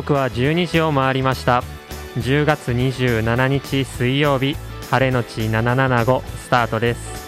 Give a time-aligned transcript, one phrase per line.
[0.00, 1.62] 刻は12時を回りました。
[2.16, 4.56] 10月27日水曜日
[4.90, 7.20] 晴れのち775スタートです。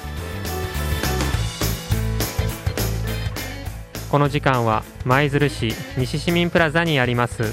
[4.10, 7.44] この時間は舞鶴市西市民プラザにあります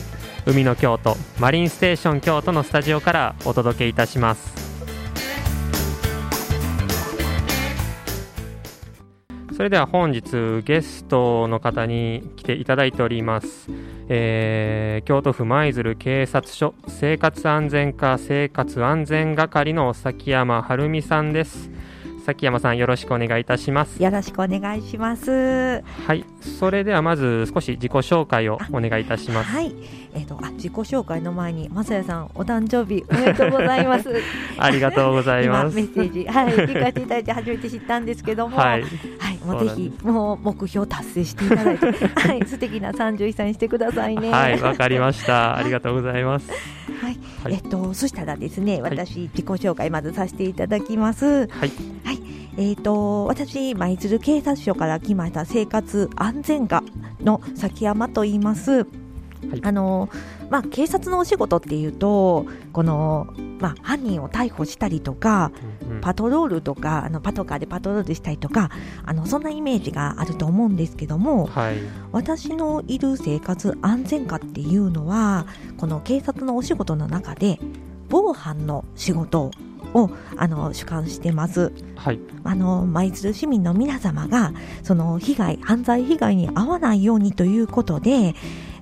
[0.46, 4.59] 海の京都マリンステーション京都のスタジオからお届けいたします。
[9.60, 13.70] それでは本日ゲストの方に来ていただいております、
[14.08, 21.70] えー京都府舞鶴警察署生活安全課生活安全係の崎山晴美さんです。
[22.26, 24.02] 崎山さんよろしくお願いいたします。
[24.02, 25.84] よろしくお願いします。
[26.06, 29.50] はいそれではまず少し自己紹介をお願いいたします。
[29.50, 29.74] はい、
[30.14, 34.09] えっ、と、あ、自己紹介の前に、まさやさん、お誕生日おめでとうございます。
[34.58, 35.76] ありがとうござい今ます。
[35.76, 38.58] メッセージ、はい、聞かせていただいて、初めて知ったんですけども。
[38.58, 38.82] はい。
[38.82, 44.32] はい、もうぜひ、もう目標達成していただいて、 はい、素敵な三十一歳にしてくださいね。
[44.32, 44.62] はい。
[44.62, 45.58] わかりました。
[45.58, 46.50] ありがとうございます。
[47.02, 47.54] はい、はい。
[47.54, 48.92] えっと、そしたらですね、はい。
[48.92, 51.26] 私、自己紹介まずさせていただきます。
[51.26, 51.72] はい。
[52.04, 52.20] はい、
[52.58, 56.84] えっ、と、私、舞鶴警察署から来ました生活安全課
[57.22, 58.86] の崎山と言います。
[59.64, 60.10] あの、
[60.50, 65.52] まあ、警察のお仕事っていうと、この、まあ、犯人を逮捕したりとか、
[65.84, 66.02] うんうん。
[66.02, 68.70] パトロールとか、あの、パトカーでパトロールしたりとか、
[69.06, 71.78] あの、そんなイメージがあると思うんですけども、はい。
[72.12, 75.46] 私のいる生活安全課っていうのは
[75.78, 77.60] この警察のお仕事の中で
[78.10, 79.52] 防犯の仕事を
[80.38, 88.36] あの主管してますはいあの舞鶴市民の皆様がその被害犯罪被害に遭わないようにということで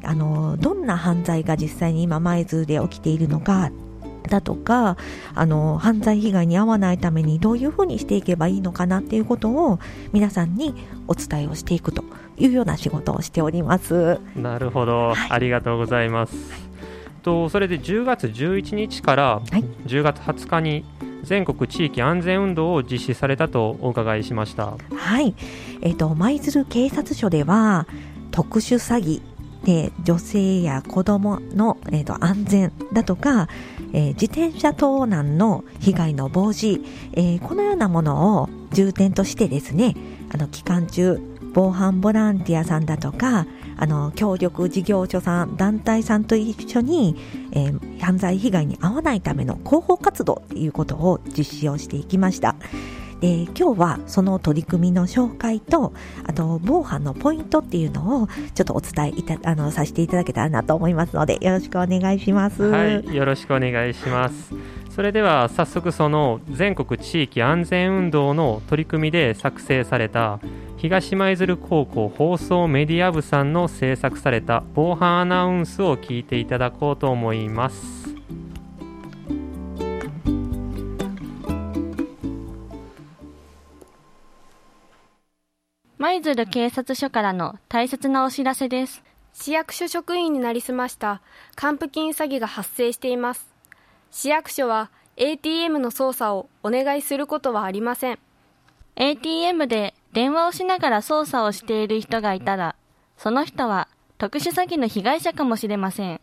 [0.04, 3.72] あのどんな犯罪が実際に今舞鶴で起きているのか
[4.28, 4.98] だとか
[5.34, 9.80] あの犯罪被害に遭わないためにどういうふうにしていけばいいのかなっていうことを
[10.12, 10.76] 皆さんに
[11.08, 12.04] お伝えをしていくと
[12.38, 14.20] いうような仕事をしております。
[14.36, 16.67] なるほど、はいありがとうございます。
[17.28, 20.86] とそれで10月11日からはい10月20日に
[21.24, 24.78] 全国地域安全運動を実施されたとお伺いしました。
[24.96, 25.36] はい、
[25.82, 27.86] えっ、と舞鶴警察署では
[28.32, 29.22] 特殊詐欺
[29.66, 33.50] で女性や子供の、えー、と安全だとか、
[33.92, 39.96] えー自転車盗難の被害の防止、えーこのようなものを重点としてですね
[40.34, 41.20] あの期間中
[41.54, 47.16] 防犯ボランティアさんだとかあの協力事業所さん団体さんと一緒に、
[47.52, 52.56] えー犯罪被害に遭わないための広報活動ということを実施をしていきました。
[53.20, 55.92] で今日はその取り組みの紹介と
[56.28, 62.62] あと防犯のポイントっていうのをちょっとお伝えいたあのさせていただけたらなと思いますのでよろしくお願いします。
[62.62, 64.54] はい、よろしくお願いします。
[64.98, 70.40] それでは早速その全国地域安全運動の取り組みで作成された
[70.78, 78.16] 東舞鶴高校放送メディア部さんの制作された防犯アナウンスを聞いていただこうと思います。
[86.00, 89.04] 舞鶴警察署からの大切なお知らせです。
[89.32, 91.22] 市役所職員になりすました
[91.54, 93.57] 還付金詐欺が発生しています
[94.12, 98.20] 市役所は ATM の操作をお願いすることはありません
[98.96, 102.76] ATM で電話をしながら操作をしている人がいたら、
[103.18, 103.88] その人は
[104.18, 106.22] 特殊詐欺の被害者かもしれません。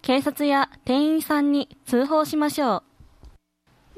[0.00, 2.82] 警察や店員さんに通報しましょう。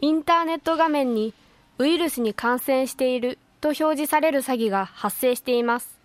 [0.01, 1.35] インターネット画面に
[1.79, 5.99] ウイルスに感染していると表示される詐欺が発生しています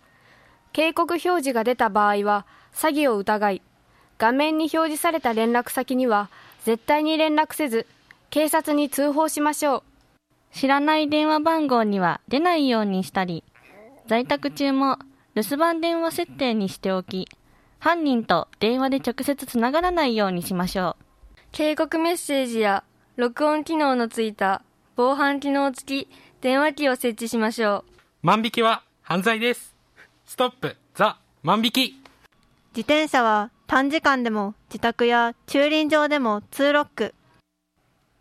[0.72, 3.62] 警告表示が出た場合は詐欺を疑い
[4.18, 6.30] 画面に表示された連絡先には
[6.64, 7.86] 絶対に連絡せず
[8.30, 9.82] 警察に通報しましょう
[10.52, 13.44] 知らない電話番号には出ないようにしたり、
[14.06, 14.98] 在宅中も
[15.34, 17.28] 留守番電話設定にしておき、
[17.78, 21.04] 犯人と電話で直接つながらないようにしましょう。
[21.52, 22.84] 警告メッセージや
[23.16, 24.62] 録音機能のついた
[24.96, 26.08] 防犯機能付き
[26.40, 27.84] 電話機を設置しましょ
[28.22, 28.26] う。
[28.26, 29.74] 万引きは犯罪です。
[30.26, 32.02] ストップ、ザ、万引き。
[32.72, 37.14] 自転車は短時間でも自宅や駐輪場でも通ロック。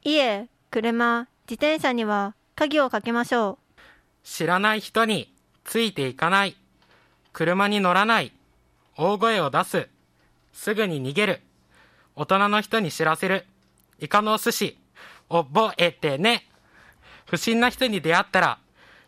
[0.03, 3.57] 家、車、自転車には鍵をかけましょ
[4.23, 6.55] 知らない人についていかない。
[7.33, 8.31] 車に乗らない。
[8.95, 9.89] 大声を出す。
[10.53, 11.41] すぐに逃げる。
[12.15, 13.47] 大人の人に知らせる。
[13.97, 14.77] イカのお寿司。
[15.29, 16.45] 覚えてね。
[17.25, 18.59] 不審な人に出会ったら、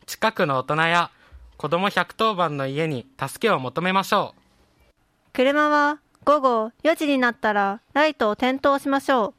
[0.07, 1.11] 近くの大人や
[1.57, 4.39] 子供110番の家に助けを求めましょう。
[4.39, 4.93] う。
[5.33, 9.33] 車は午後4時になったらライトを点灯しましょう。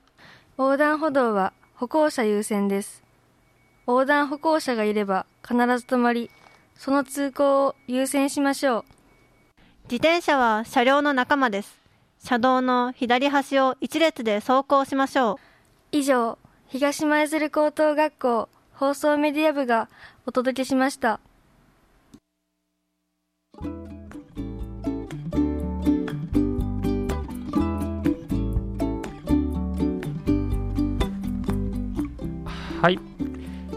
[0.58, 3.05] 横断歩道は歩行者優先です。
[3.87, 6.29] 横断歩行者がいれば必ず止まり、
[6.76, 8.84] その通行を優先しましょう。
[9.84, 11.79] 自転車は車両の仲間です。
[12.19, 15.37] 車道の左端を一列で走行しましょう。
[15.93, 16.37] 以上、
[16.69, 19.88] 東舞鶴高等学校放送メディア部が
[20.26, 21.20] お届けしました。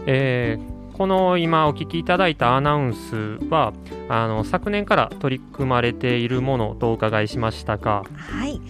[0.06, 3.16] えー、この今お聞きいただいたアナウンス
[3.50, 3.72] は
[4.08, 8.60] あの昨年から取り組まれているものとお伺いしましたが、はい、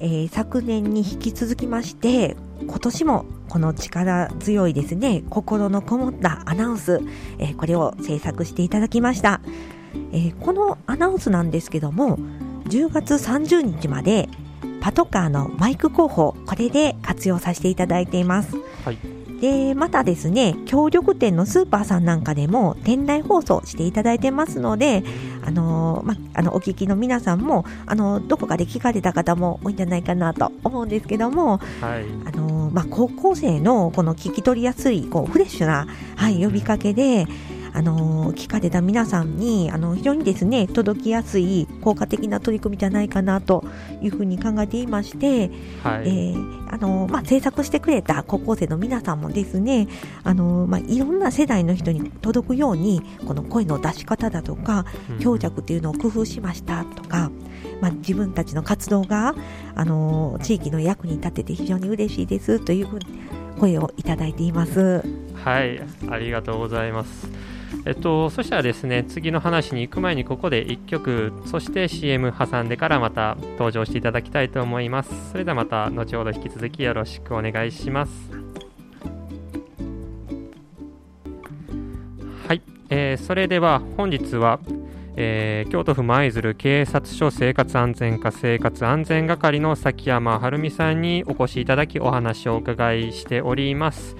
[0.00, 2.36] えー、昨年に引き続きまして
[2.66, 7.00] 今年もこの力強いですね心のこもったアナウンス、
[7.38, 9.40] えー、これを制作していただきました、
[10.12, 12.18] えー、このアナウンスなんですけども
[12.64, 14.28] 10月30日まで
[14.80, 25.04] パトカーのマイク広報これで活用させていただいています、はいで、またですね、協力店のスーパーさんなんかでも店内放送していただいてますので、
[25.44, 35.86] あのま、あの、お聞きの皆さんも、あの、どこかで聞かれた方も多いんじゃないかなと思うんですけども、はい、あのま、高校生のこの聞き取りやすい、こう、フレッシュな、
[36.16, 37.26] はい、呼びかけで、
[37.72, 43.64] あの聞かれた皆さんにあの非常にですね届きやすい効果的な取り組みじゃないかなと
[44.02, 45.50] いうふうに考えていまして、
[45.82, 49.88] はい、えー、あのまあ、制作してくれた高校生の皆さんもですね
[50.22, 54.84] あの、まあ、いろんな世代の人に届くようにこの声の出し方だとか、
[55.20, 57.30] 強弱っていうのを工夫しましたとか、
[57.80, 59.34] まあ、自分たちの活動が
[59.74, 63.06] あの地域の役に立てて非常に嬉しいですというふうに
[63.58, 65.02] 声をいただいています。
[65.34, 65.80] はい
[66.10, 67.57] ありがとうございます。
[67.88, 75.30] えっと、そしたらですね、次の話に行く前にここで1曲、そして CM 挟んでからまた登場していただきたいと思います。
[75.30, 78.12] それではまた後ほど引き続きよろしくお願いします。
[82.46, 84.60] はい、えー、それでは本日は、
[85.16, 94.14] えー、京都府舞鶴警察署生活安全課生活安全係の崎山晴美さんにお越しいただきお話をお伺いしております。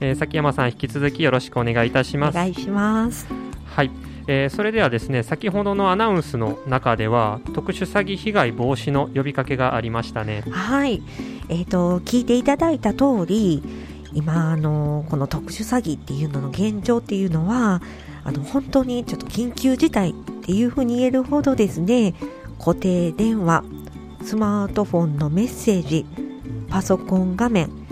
[0.00, 2.34] えー、崎山さん引き続きよろしくお願いいたします。
[2.36, 3.26] お願いします。
[3.66, 3.90] はい。
[4.26, 11.02] えー、それではですね先ほどのアナウンスの中では特殊詐欺被害防止の呼びかけがありましたねはい
[11.50, 13.62] えーと、聞いていただいた通り
[14.14, 17.82] 今あのこの特殊詐欺っていうのの現状っていうのは
[18.22, 22.14] あの本当にちょっと緊急事態っていうふうに言えるほどですね
[22.58, 23.64] 固定電話
[24.22, 26.06] スマートフォンのメッセージ
[26.70, 27.83] パソコン画面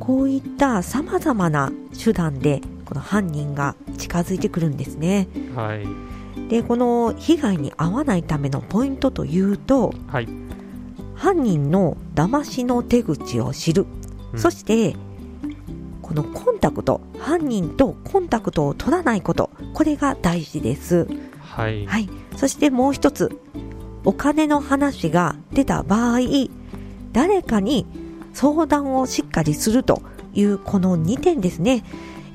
[0.00, 1.70] こういったさまざまな
[2.02, 5.28] 手段でこの犯人が近づいてくるんですね。
[5.54, 10.28] はい、でこの被害に遭わないためのポイントというと、はい、
[11.14, 13.86] 犯人の騙しの手口を知る、
[14.32, 14.96] うん、そして
[16.02, 21.06] このコンタクト犯人とコンタクトを取らないことこれが大事です。
[21.40, 23.30] はい、はい、そしてもう一つ
[24.04, 26.20] お金の話が出た場合
[27.12, 27.86] 誰かに
[28.32, 30.02] 相談をしっかりすると
[30.34, 31.84] いうこの2点ですね、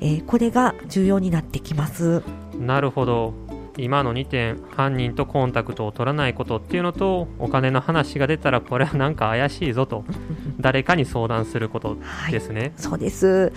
[0.00, 2.22] えー、これが重要になってきます。
[2.58, 3.46] なるほど。
[3.78, 10.04] 今の2点犯人とコンタクトを取らないことっていうのとお金の話が出たらこれはなんか怪しいぞと
[10.58, 11.98] 誰かに相談すること
[12.30, 13.52] ですね、はい、そうです。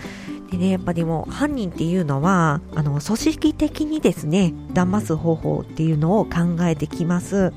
[0.50, 7.52] でねやっぱりもう犯人っていうのはあの組織的にですね騙す方法っていうのを考えてきます。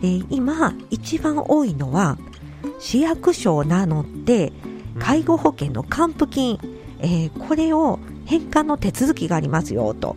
[0.00, 2.18] で今一番多いのは
[2.82, 4.52] 市役所を名乗って
[4.98, 6.58] 介護保険の還付金、
[6.98, 10.16] えー、これを返還の手続きがありますよと、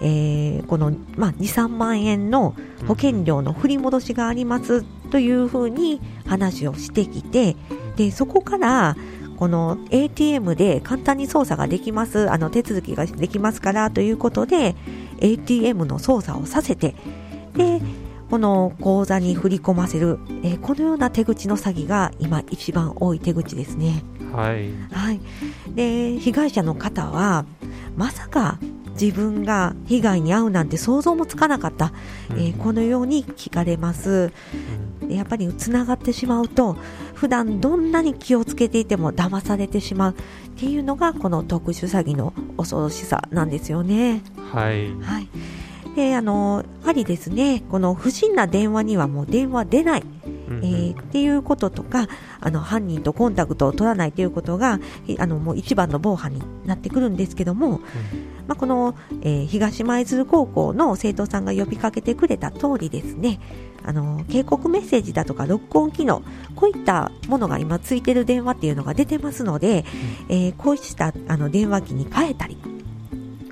[0.00, 2.54] えー、この、まあ、2、3万円の
[2.86, 7.56] 保険料の振り戻しがありますというふうに話をしてきて
[7.96, 8.96] でそこから
[9.36, 14.76] この ATM で簡単に操作ができますあの手続きができますからということで
[15.18, 16.94] ATM の操作をさせて
[17.56, 17.80] で
[18.34, 24.02] この口座に振り込ませる、えー、このような手口の詐欺が今一番多い手口ですね。
[24.32, 25.20] はい、はい、
[25.72, 27.46] で被害者の方は
[27.96, 28.58] まさか
[29.00, 31.92] 自分が被害に遭うなんて想像もつかなかった、
[32.32, 34.32] うん、えー、このように聞かれます、
[35.00, 36.76] うん、やっぱりつながってしまうと
[37.14, 40.14] 普段どんなに気をつけていても騙されてしまうっ
[40.58, 44.22] ていうのがこの特殊詐欺の恐ろしさなんですよね。
[44.50, 45.28] はい、はい
[45.94, 50.02] であのやはりですねこの不審な電話にはもう電話出ない、
[50.48, 52.08] うんうん、えー、っていうこととか
[52.40, 54.80] あの犯人とコンタクトを取らないということが
[55.18, 57.82] あのもう一番の防犯になってくるんですけども、うん、
[58.46, 63.40] まあ、この、えー、東舞鶴高校の生徒さんが呼びかけてくれた通りですね
[63.84, 66.22] あの警告メッセージだとか録音機能
[66.56, 69.84] こういったものが今ついてる電話っていうのが出てますので、
[70.28, 72.56] うん、えー、こうしたあの電話機に変えたり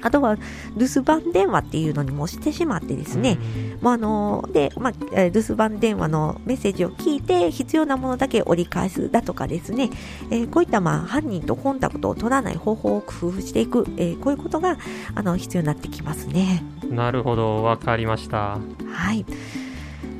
[0.02, 0.36] あとは
[0.76, 3.38] 留守番電話っていうのにもしてしまってですね、
[3.80, 9.90] もうあので、まあ、えー留守番電話のメッセージを聞いて必要なものだけ折り返すだとかですね、
[10.30, 14.76] えーこういった、まあ、犯人とコンタクトを取らない方法を工夫していく、えーこういうことが
[15.14, 16.62] あの必要になってきますね。
[16.90, 18.58] なるほど、わかりました。
[18.92, 19.24] はい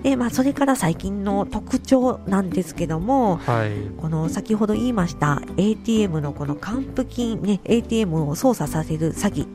[0.03, 3.71] でまあ、それから最近の特徴なんですけども、はい。
[4.01, 9.47] この先ほど言いました ATM のこの還付金、ね、ATM を操作させる詐欺、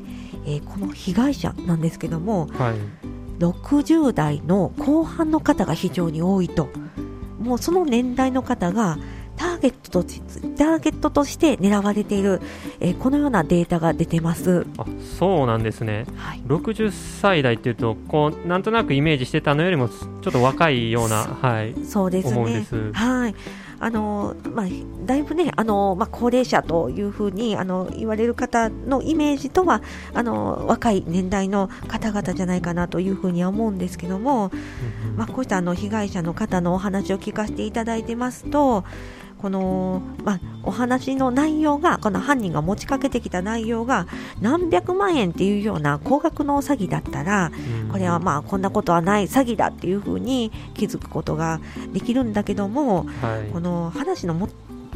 [0.48, 2.76] えーこの被害者なんですけどもはい。
[3.40, 6.70] 60代の後半の方が非常に多いと
[7.40, 8.98] もうその年代の方が
[9.38, 10.22] ターゲットとし
[10.58, 12.42] ターゲットとして狙われている、
[12.80, 14.66] えーこのようなデータが出てます。
[14.78, 14.86] あ、
[15.20, 16.06] そうなんですね。
[16.18, 16.92] はい60
[17.22, 21.76] 歳代っていうと、こう、なんとなくイメージしてたのよりも、ちょっと若いような、はい。
[21.86, 22.92] そうですね思うんです。
[22.94, 23.36] はい。
[23.80, 24.66] あのまあ、
[25.06, 29.84] だいぶね、あのまあ、高齢者というふうにあの言われる方のイメージとは
[30.16, 34.52] あの若い年代の方々じゃないかなというふうには思うんですけども、
[35.16, 38.84] まあ、こういったあの被害者の方のお話を聞かせていただいてますと、
[39.42, 44.08] この、まあ、お話の内容が、この犯人が持ちかけてきた内容が
[44.42, 47.52] 何百万円っていうような高額の詐欺だったら、
[47.84, 47.90] うん。
[47.90, 51.62] これはまあこんなことはない詐欺だっていうふうに気づくことが
[51.94, 53.52] できるんだけども、はい。
[53.52, 54.50] この話のも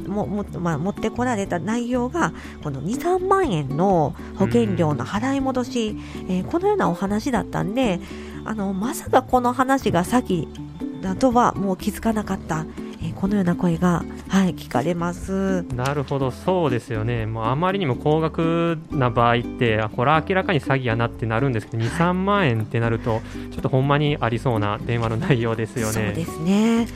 [0.07, 2.33] ももまあ、持ってこられた内容が
[2.63, 5.95] この2、3万円の保険料の払い戻し、
[6.27, 7.99] えーこのようなお話だったんで
[8.43, 12.90] あのまさかこの話が詐欺だとはもう気づかなかった、えー
[13.21, 15.61] このような声が、はい、聞かれます。
[15.75, 25.93] なるほど、そうですよね、もうあまりにも高額な場合って、あこれは明らかに詐欺やなってなるんですけど、2、3万円ってなると、ちょっとほんまにありそうな電話の内容ですよね。
[25.93, 26.87] そうですね。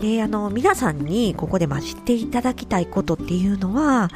[0.00, 4.08] であの皆さんにここでまあ知っていただきたいことっていうのは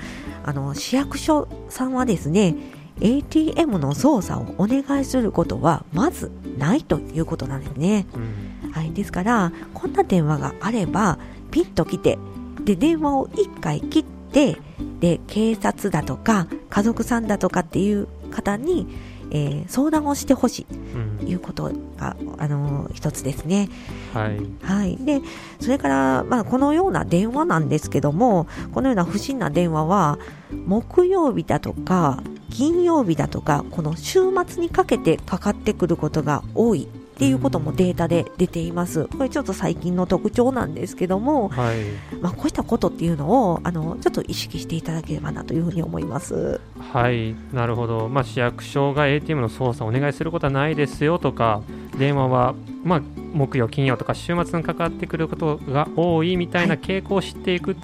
[0.43, 2.57] あの市役所さんはですね
[3.01, 8.71] ATM の操作をお願いすることはまずないということなんですね、うん。
[8.73, 11.19] はい、ですからこんな電話があれば
[11.55, 12.19] ピンと来て
[12.65, 14.59] で電話を1回切って
[14.99, 18.89] で警察だとか家族さんだとかっていう方に、
[19.31, 20.67] えー相談をしてほしい。
[20.95, 21.19] うん。
[21.19, 23.69] ということが、あのー一つですね。
[24.13, 24.41] はい。
[24.63, 25.21] はい、で
[25.61, 30.19] それから、まあ、このような電話なんですけどもこのような不審な電話は
[30.67, 39.07] 木曜日だとか金曜日だとかこの週末にかけてかかってくることが多いっていうこともデータで出ています。
[39.07, 41.77] これちょっと最近の特徴なんですけども、はい
[42.21, 46.61] まあ、こういったことっていうのをあのちょっと意識していただければなというふうに思います。
[46.93, 51.63] はい、なるほど、まあ、市役所が ATM の操作をお願いすることはないですよとか、
[51.99, 53.03] 電話は、まあ、
[53.33, 57.77] 木曜、金曜とか週末にかかってくることが多いみたいな傾向を知っていく、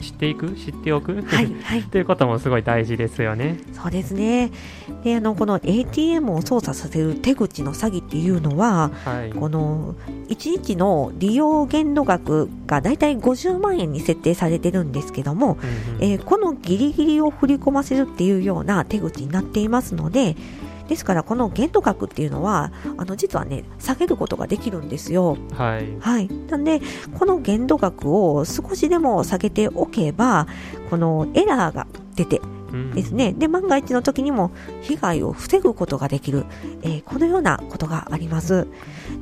[0.00, 1.82] 知っていく、知っておく、はい、はい。
[1.90, 3.58] ということもすごい大事ですよね。
[3.72, 4.50] そうですね。
[5.04, 9.94] で、あの、この ATM を操作させる手口の詐欺っていうのは、はい、この
[10.28, 16.04] 1日の利用限度額がだいたい50万円に設定されてるんですけども、うんうん。
[16.04, 20.36] えーこのギリギリを振り込ませるっていうような手口になっていますので、
[20.90, 25.38] ですからこの限度額っていうのは、あの実はね、下げることができるんですよ。
[25.56, 26.28] はい、はい。
[26.48, 26.80] なんで、
[27.16, 30.48] この限度額を少しでも下げておけば、
[30.90, 32.59] このエラーが出て、うん
[32.94, 33.32] ですね。
[33.32, 34.50] で、万が一の時にも
[34.82, 36.44] 被害を防ぐことができる、
[36.82, 38.66] えーこのようなことがあります。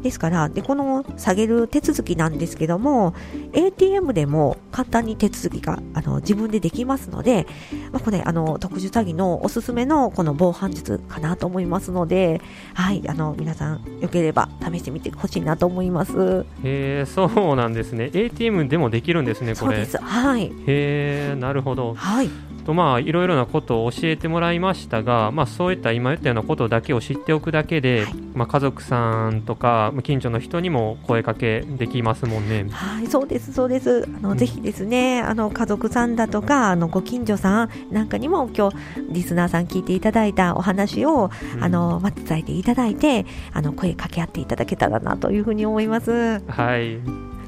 [0.03, 3.15] ですから、で、この下げる手続きなんですけども、
[3.53, 7.47] ATM でも簡単に手続きが、あの、自分でできますので、
[7.93, 12.41] まあ、これ、あの、特殊詐欺のおすすめのこの防犯術かなと思いますので、
[12.75, 16.45] はい、あの、皆さん、よければ試してみてほしいなと思います。
[16.63, 18.11] へえ、そうなんですね。
[18.13, 19.77] ATM でもできるんですね、これ。
[19.77, 19.99] そうです。
[19.99, 20.45] はい。
[20.45, 21.95] へえ、なるほど。
[21.95, 22.31] はい。
[22.69, 32.67] とまあいろいろなことを教えてもらいましたが、まあ、そういった今言ったようなことだけを知っておくだけで、はいまあ、家族さんとかまあ近所の人にも声かけできますもんね。
[32.71, 34.07] はい、そうです、そうです。
[34.19, 38.77] あの、うんぜひですね、あの、家族さんだとか、あの、ご近所さんなんかにも今日、
[39.09, 46.43] リスナーさん聞いていただいたお話を、うんあの、まあ、伝えていただいて、あの、声かけ合っていただけたらなというふうに思います。
[46.49, 46.99] はい、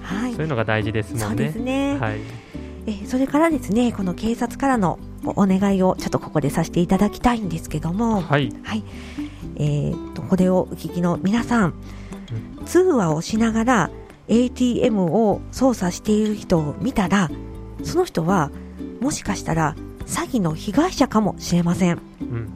[0.01, 0.41] はいそう。
[0.41, 1.45] いうのが大事ですもそうんね。
[1.45, 1.99] ですね。
[1.99, 2.21] はい、
[2.87, 8.85] えーそれからですね、この警察からのお願いをちょっとここでさせていただきたいんですけども、はい、はい。
[9.57, 11.75] えーと、これをお聞きの皆さん、
[12.65, 13.91] 通話をしながら
[14.29, 17.31] ATM を操作している人を見たら、
[17.83, 18.51] その人は
[19.01, 19.75] もしかしたら
[20.07, 22.01] 詐欺の被害者かもしれません。
[22.21, 22.51] うん、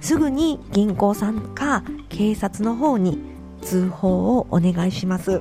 [0.00, 3.18] すぐに銀行さんか警察の方に
[3.62, 5.30] 通報をお願いします。
[5.30, 5.38] は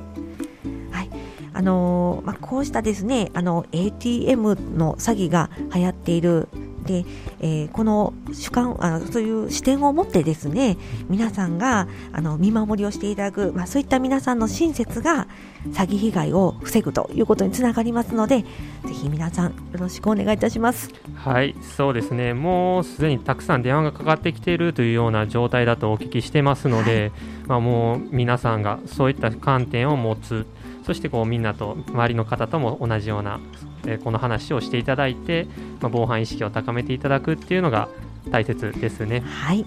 [1.03, 1.09] い。
[1.53, 6.47] あのーまあ、こうしたですね、あの、ATM の詐欺が流行っている
[6.83, 7.05] で、
[7.39, 10.77] えーこの主観あそういう視点を持ってですね
[11.09, 15.27] 皆さんがあの見守りをしていただく、まあ、そういった皆さんの親切が
[15.71, 18.45] 詐欺被害を防ぐということにつながりますのでぜ
[18.93, 20.89] ひ皆さんよろしくお願いいたします。
[21.15, 27.11] はい、そうですね、もうすでにたくさん電話がかかってきているというような状態だとお聞きしてますので、
[27.47, 30.45] まあ、もう皆さんがそういった観点を持つ、
[30.85, 33.39] そしてこうみんなと周りの方とも同じような、
[33.85, 35.47] えーこの話をしていただいて、
[35.81, 37.89] まあ、防犯意識を高めていただくっていうのが
[38.29, 39.21] 大切ですね。
[39.21, 39.65] はい、よ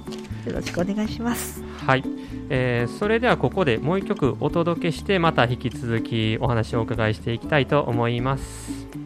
[0.53, 1.63] ろしくお願いします。
[1.87, 2.05] はい、
[2.49, 9.06] えーそれではここでもう一曲お届けしてまた引き続きお話をお伺いしていきたいと思います。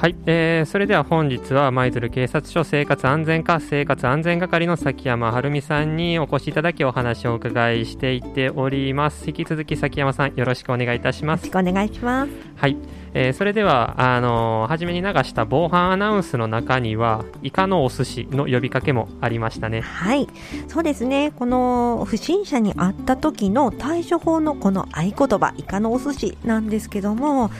[0.00, 9.26] はい、えーそれでは本日は舞鶴警察署生活安全課生活安全係の崎山晴美さんにお越しいただきお話をお伺いしていっております。
[9.26, 11.40] 引き続き崎山さんよろしくお願いいたします。
[11.40, 12.30] よろしくお願いします。
[12.54, 12.76] はい、
[13.12, 19.80] えーそれではあのー初めに流した防犯アナウンスの中にはイカのお寿司の呼びかけもありましたね。
[19.80, 20.28] はい、
[20.68, 21.32] そうですね。
[21.32, 27.50] この不審者に会った時の対処法のこの合言葉、イカのお寿司なんですけども、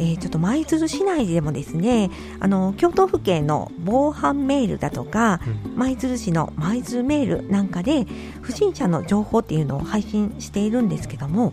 [0.00, 5.40] えーちょっと舞鶴市内でもですね、あの京都府警の防犯メールだとか、
[5.76, 8.06] 舞鶴市の舞鶴メールなんかで
[8.40, 11.52] 不審者の情報っていうのを配信しているんですけども、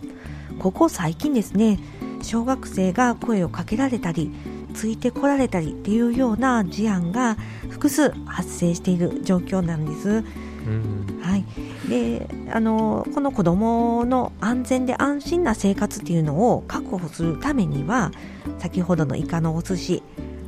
[0.58, 1.78] ここ最近ですね、
[2.22, 4.32] 小学生が声をかけられたり、
[4.74, 7.36] ついてこられたりっていうような事案が
[7.68, 10.08] 複数発生している状況なんです。
[10.08, 11.20] うん。
[11.20, 11.44] はい、
[11.88, 18.10] であのこの子どもの安全で安心な生活っていうのを確保するためには
[18.58, 20.02] 先ほどのイカのお寿司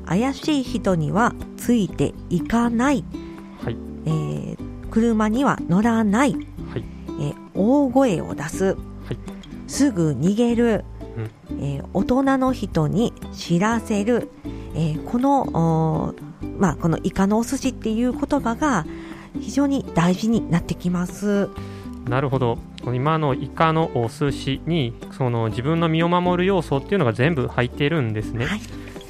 [0.06, 3.04] 怪しい人にはついていかない、
[3.62, 3.76] はい。
[4.06, 6.84] えー車には乗らない、はい。
[7.20, 8.76] えー大声を出す、
[9.68, 10.84] すぐ逃げる、
[11.60, 14.32] えー大人の人に知らせる、
[14.74, 18.84] えーこのおーまあ、このイカのお寿司っていう言葉が
[19.40, 21.48] 非常に大事になってきます。
[22.08, 22.58] なるほど。
[22.86, 28.60] 今のイカのお寿司にその自分の身を守る要素っていうのが全部入っているんですね、はい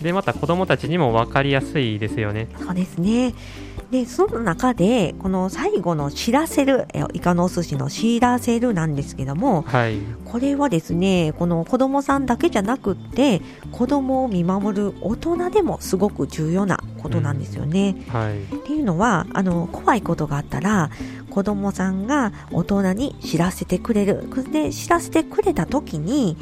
[0.02, 3.34] でまた子どもたちにも分かりやすいですよねそうですね。
[3.90, 17.96] で、その中で、この最後の知らせる、えイカのお寿司の知らせるなんですけども、はいこれはですね、この子供さんだけじゃなくって、子供を見守る大人でもすごく重要なことなんですよね。
[18.08, 20.90] はいっていうのは、あの、怖いことがあったら、
[21.30, 24.28] 子供さんが大人に知らせてくれる。
[24.52, 26.36] で、知らせてくれた時に、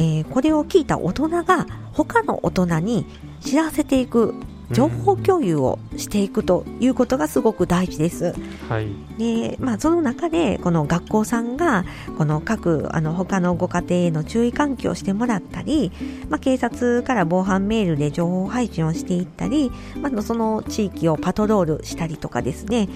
[0.00, 3.04] えーこれを聞いた大人が他の大人に
[3.40, 4.34] 知らせていく
[4.72, 8.34] 情報共有をしていくということがすごく大事です。
[8.68, 8.88] はい。
[9.18, 11.84] で、まあ、その中で、この学校さんが、
[12.16, 15.90] この各、あの、他のご家庭への注意喚起をしてもらったり、
[16.28, 22.88] まあ、警察から防犯メールで情報配信をしていったり、まあ、その地域をパトロールしたりとかですね、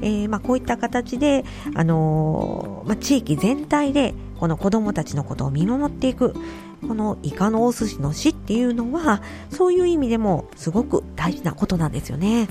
[0.00, 1.44] えーまあ、こういった形で、
[1.74, 6.34] あのーまあ、地域全体で、この子供たちのことを見守っていく、
[6.86, 12.48] このイカのお寿司の死っていうのは、そういう意味でもすごく大事なことなんですよね。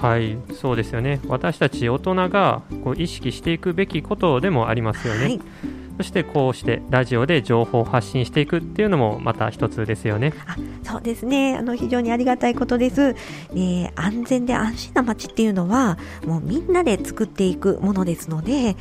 [0.00, 1.20] はいそうですよね。
[1.28, 5.40] 私たち大人がこう意識していくべきことでもありますよね、はい。
[5.98, 10.32] そしてこうしてラジオで情報を発信していくっていうのもまた一つですよね。
[10.46, 11.56] あそうですね。
[11.56, 13.14] あの非常にありがたいことです、
[13.50, 18.76] えー安全で安心な街っていうのはもうみんなで作っていくものですので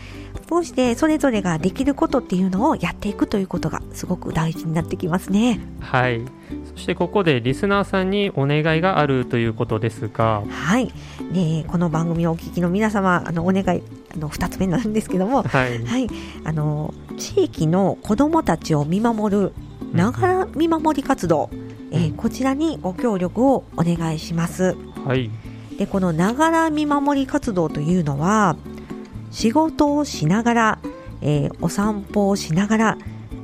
[0.49, 5.59] こうしてそれぞれができることっていうのをやっていくということがすごく大事になってきますね。
[5.79, 6.21] はい。
[6.73, 10.41] そしてここでリスナーさんにお願いがあるということですが。
[10.49, 10.91] はい、
[11.31, 15.43] でこの番組をお聞きの皆様あのお願いあの2つ目なんですけども。
[15.43, 15.85] はい。
[15.85, 16.07] はい、
[16.43, 19.53] あの地域の子どもたちを見守る
[19.93, 21.51] ながら見守り活動、
[21.91, 24.75] えーこちらにご協力をお願いします。
[25.05, 25.29] はい。
[25.77, 28.57] でこのながら見守り活動というのは
[29.31, 30.79] 仕事をしながら、
[31.21, 32.97] えーお散歩をしながら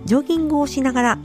[0.06, 1.18] ジョギングをしながら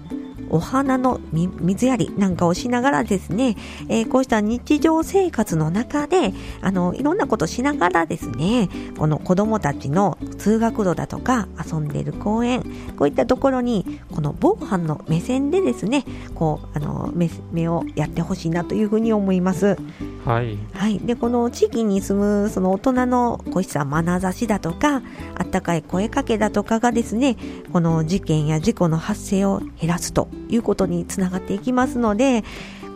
[0.53, 3.57] お花の水やりなんかをしながらですね、
[3.89, 8.69] えーこうした日常生活の中であのいろんなことしながらですね
[8.99, 12.65] この子どもたちの通学路だとか遊んでいる公園
[12.99, 19.77] こういったところにこの防犯の目線でですねこうあの目目をやってほしいなというふうに思います。
[20.25, 20.59] はい。
[20.75, 25.03] はい、でこの地域に住むその大人のこうした眼差しだとか
[25.37, 27.37] あったかい声かけだとかがですね
[27.73, 32.45] この事件や事故の発生を減らすということにつながっていきますので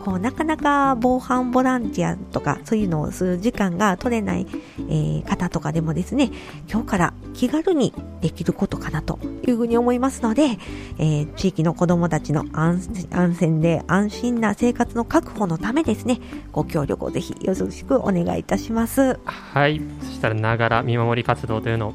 [0.05, 4.45] こうなかなか防犯ボランティアとかそういうのをする時間が取れない、
[4.87, 6.29] えー方とかでもですね
[6.69, 10.57] 今日から気軽にできることかなというふうに思いますので、
[10.99, 16.19] えー地域の子どもたちの安安全で安心な生活の確保のためですね
[16.51, 19.19] ご協力をぜひよろしくお願いいたします。
[19.25, 21.93] はい、そしたらながら見守り活動というのを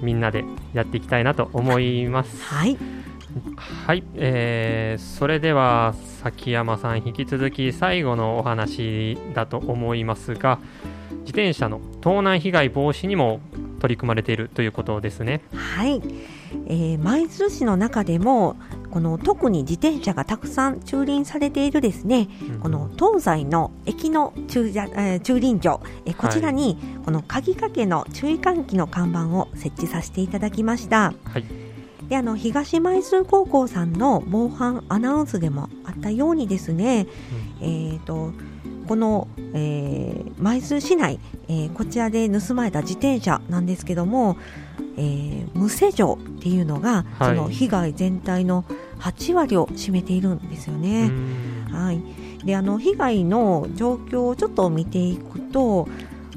[0.00, 2.42] みんなでやっていきたいなと思います。
[2.44, 2.76] はい、
[3.86, 10.58] はい、えーそれでは崎山さん引き続き最後のお話だと思いますが
[11.20, 13.40] 自転車の盗難被害防止にも
[13.80, 15.42] 取り組まれているということですね。
[15.54, 16.00] はい、
[16.66, 18.56] えー舞鶴市の中でも
[18.90, 22.28] この特に自転車がたくさん駐輪されているですね。
[22.62, 31.14] この東西の駅の駐車、えー駐輪場、えーこちらにこの鍵かけの注意喚起の看板を設置させていただきました。
[31.24, 31.44] はい、
[32.12, 37.06] であの東舞鶴高校さんの防犯アナウンスでもあったようにですね、
[37.62, 38.34] えー、と
[38.86, 44.36] この、えー舞鶴市内、えーこちらで盗まれた自転車なんですけども、
[44.98, 47.34] えー無施錠っていうのが、はい。
[47.36, 48.66] その被害全体の
[48.98, 51.04] 8割を占めているんですよね。
[51.04, 51.74] うん。
[51.74, 52.02] はい、
[52.44, 55.88] であの被害の状況をちょっと見ていくと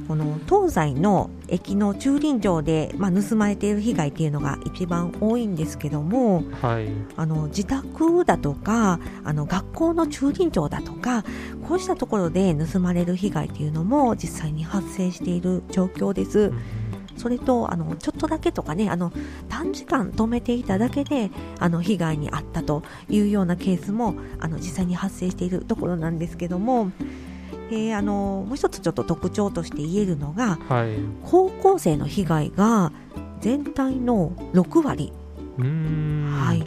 [0.07, 11.23] この東西の駅の駐輪場で、まあ、盗まれている被害っていうのが一番多いんですけどもはい、あの自宅だとかあの学校の駐輪場だとか
[11.67, 16.51] こうしたところで盗まれる被害っていうのも実際に発生している状況です。
[17.17, 19.11] それとあのちょっとだけとかねあの
[19.47, 26.91] 短時間止めていただけであの被害に遭ったというようなケースもあの実際に発生しているところなんですけども、
[27.71, 32.91] えーあのもう一つちょっと特徴として言えるのがはい、高校生の被害が
[33.41, 35.11] 全体の6割、
[35.57, 36.31] うーん。
[36.31, 36.63] はい。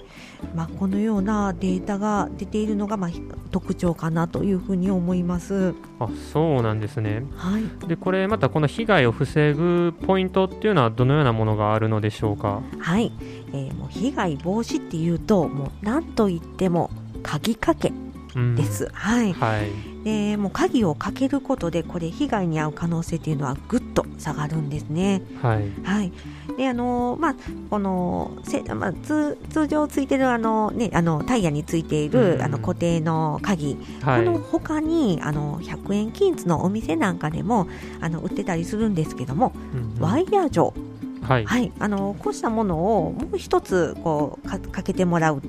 [0.54, 3.10] まあ、このようなデータが出ているのが、まあ、
[3.50, 5.74] 特徴かなというふうに思います。
[5.98, 7.24] あそうなんですね。
[7.36, 7.88] はい。
[7.88, 12.62] でこれまたこの被害を防ぐポイントっていうのはどのようなものがあるのでしょうか？
[12.78, 13.10] はい、
[13.52, 16.90] えーもう被害防止っていうともう何と言っても
[17.24, 17.92] 鍵かけ
[18.38, 18.56] うん。
[18.56, 19.32] です、はい。
[19.32, 19.70] はい、
[20.04, 25.22] でもう鍵をかけることでこれ被害に遭う可能性っていうのはぐっと下がるんですね。
[25.42, 26.12] はい、はい。
[26.56, 27.34] であのーまあ
[27.70, 32.42] このせ、まあ、通通常ついてるあの、ね、あのタイヤについている、うん。
[32.42, 37.68] あの固定の鍵、はい、この他にあの100円均一のお店なんかでも
[38.00, 40.00] あの売ってたりするんですけども、うんうん。
[40.00, 40.74] ワイヤー錠
[41.22, 45.42] はい、はい、あのこうしたものをもう一つこうかかけてもらう、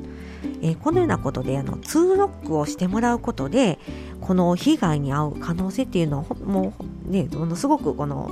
[0.61, 3.79] えーこのようなことであのツーロックをしてもらうことで
[4.21, 6.73] この被害に遭う可能性っていうのをほも
[7.07, 8.29] うねものすごくこの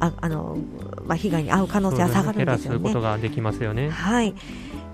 [0.00, 0.56] ああの、
[1.06, 2.78] まあ、被害に遭う可能性は下がるんですよね。
[2.78, 3.00] 減らすこと。
[3.00, 3.90] ができますよね。
[3.90, 4.34] はい。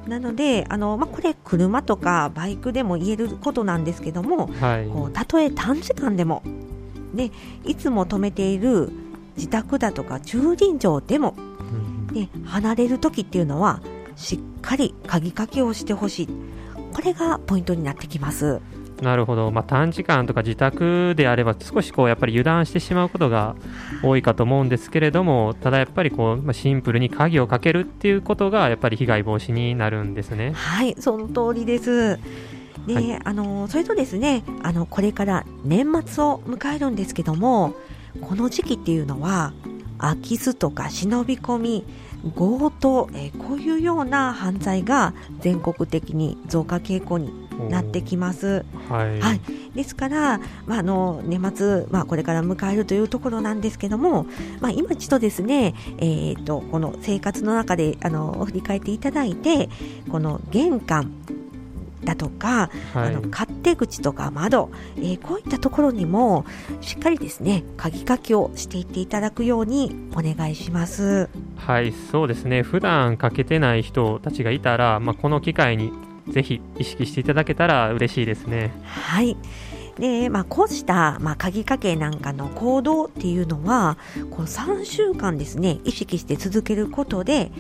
[0.07, 6.43] なのであの、まあ、これ車とかバイクでも言えることなんですけどもはい、こうたとえ短時間でも、
[7.14, 7.31] ね、
[7.64, 8.93] いつも止めている
[9.37, 12.07] 自宅だとか駐輪場でもうん。
[12.09, 13.81] で離れる時っていうのは
[14.16, 16.29] しっかり鍵かけをしてほしい。
[16.92, 18.61] これがポイントになってきます。
[19.03, 23.57] なるほど、まあ、短時間とか自宅であれば少しこうやっぱり油断してしまうことが
[24.03, 30.53] 多いかと思うんですけれどもただやっぱりこう、まあ、シンプルに鍵をかけるっていうことがやっぱり被害防止になるんですね。
[30.53, 32.18] はいその通りです。
[32.87, 33.20] で、はい。
[33.25, 37.75] あのそれとですねあのこれから年末を迎えるんですけども
[38.20, 39.53] この時期っていうのは
[39.98, 41.85] 空き巣とか忍び込み
[42.37, 48.64] 強盗、えーこういうような犯罪が全国的に増加傾向になってきます。
[48.88, 49.40] はい、はい、
[49.74, 54.27] ですから、まあ、あの年末、まあ、これから迎えるというところなんですけども、
[54.61, 59.68] まあ、今一度ですね、えー、とこの生活の中であの振り返っていただいて
[60.11, 61.12] この玄関
[62.05, 66.45] だとか、はいあの勝手口とか窓、えーこういったところにも
[66.81, 71.29] しっかりですね鍵かけをしていっていただくようにお願いします。
[71.57, 75.93] はい、そうですね普段かけてない人たちがいたら、まあ、この機会に
[76.29, 78.73] ぜひ意識していただけたら嬉しいですね。
[78.85, 79.37] はい
[79.99, 83.97] でまあ、こうした、まあ、鍵かけなんかの行動っていうのは
[84.31, 87.53] こう3週間ですね意識して続けることで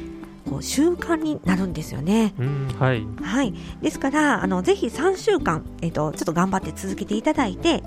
[0.48, 2.34] こう習慣になるんですよね。
[2.38, 7.82] うんはいはい、ですからあのぜひ3週間、えっとちょっと頑張って続けていただいて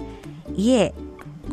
[0.56, 0.94] 家、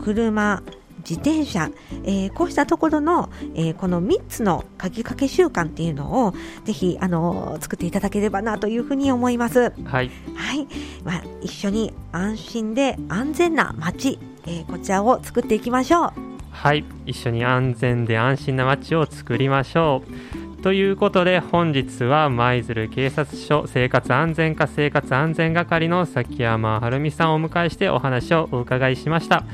[0.02, 0.62] 車、
[1.08, 1.70] 自転車、
[2.04, 9.72] えーこうしたところの、えーこの3つの鍵かけ習慣っていうのをぜひあの作っていただければなというふうに思います。
[9.84, 10.66] はいはい、
[11.04, 16.12] まあ、一緒に安心で安全な街、えーこちらを作っていきましょう。
[16.50, 20.02] はい、一緒に安全で安心な街を作りましょ
[20.40, 20.43] う。
[20.64, 29.44] ということで本日は舞鶴警察署生活安全課生活安全係の崎山晴美さんをお迎えしてお話をお伺いしました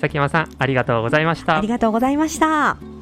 [0.00, 2.95] 崎山さんありがとうございましたありがとうございました。